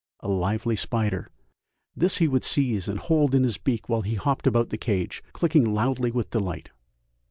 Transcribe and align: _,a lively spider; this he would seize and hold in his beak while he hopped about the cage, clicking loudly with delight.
_,a 0.27 0.27
lively 0.27 0.75
spider; 0.75 1.27
this 1.95 2.17
he 2.17 2.27
would 2.27 2.43
seize 2.43 2.87
and 2.89 2.97
hold 3.01 3.35
in 3.35 3.43
his 3.43 3.59
beak 3.59 3.87
while 3.87 4.01
he 4.01 4.15
hopped 4.15 4.47
about 4.47 4.71
the 4.71 4.75
cage, 4.79 5.21
clicking 5.31 5.75
loudly 5.75 6.09
with 6.09 6.31
delight. 6.31 6.71